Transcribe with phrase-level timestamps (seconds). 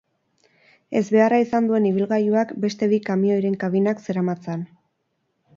[1.01, 4.69] Ezbeharra izan duen ibilgailuak beste bi kamioiren kabinak zeramatzan.